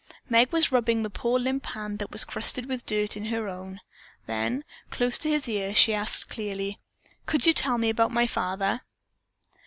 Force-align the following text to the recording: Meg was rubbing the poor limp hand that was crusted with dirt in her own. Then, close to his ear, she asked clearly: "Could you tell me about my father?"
Meg 0.31 0.51
was 0.51 0.71
rubbing 0.71 1.03
the 1.03 1.11
poor 1.11 1.37
limp 1.37 1.63
hand 1.67 1.99
that 1.99 2.09
was 2.09 2.25
crusted 2.25 2.65
with 2.65 2.87
dirt 2.87 3.15
in 3.15 3.25
her 3.25 3.47
own. 3.47 3.79
Then, 4.25 4.63
close 4.89 5.15
to 5.19 5.29
his 5.29 5.47
ear, 5.47 5.75
she 5.75 5.93
asked 5.93 6.27
clearly: 6.27 6.79
"Could 7.27 7.45
you 7.45 7.53
tell 7.53 7.77
me 7.77 7.91
about 7.91 8.09
my 8.09 8.25
father?" 8.25 8.81